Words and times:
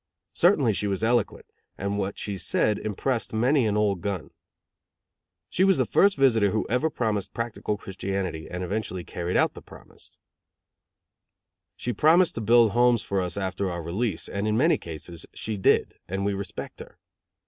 Certainly 0.33 0.73
she 0.73 0.87
was 0.87 1.03
eloquent, 1.03 1.45
and 1.77 1.99
what 1.99 2.17
she 2.17 2.35
said 2.35 2.79
impressed 2.79 3.35
many 3.35 3.67
an 3.67 3.77
old 3.77 4.01
gun. 4.01 4.31
She 5.47 5.63
was 5.63 5.77
the 5.77 5.85
first 5.85 6.17
visitor 6.17 6.49
who 6.49 6.65
ever 6.71 6.89
promised 6.89 7.35
practical 7.35 7.77
Christianity 7.77 8.49
and 8.49 8.63
eventually 8.63 9.03
carried 9.03 9.37
out 9.37 9.53
the 9.53 9.61
promise. 9.61 10.17
She 11.75 11.93
promised 11.93 12.33
to 12.33 12.41
build 12.41 12.71
homes 12.71 13.03
for 13.03 13.21
us 13.21 13.37
after 13.37 13.69
our 13.69 13.83
release; 13.83 14.27
and 14.27 14.47
in 14.47 14.57
many 14.57 14.79
cases, 14.79 15.27
she 15.35 15.55
did, 15.55 15.99
and 16.07 16.25
we 16.25 16.33
respect 16.33 16.79
her. 16.79 16.97